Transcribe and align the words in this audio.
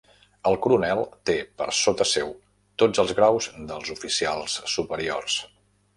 El 0.51 0.55
coronel 0.65 1.01
té 1.29 1.35
per 1.59 1.67
sota 1.81 2.07
seu 2.13 2.33
tots 2.85 3.03
els 3.05 3.15
graus 3.21 3.51
dels 3.73 3.93
oficials 3.97 4.57
superiors. 4.79 5.37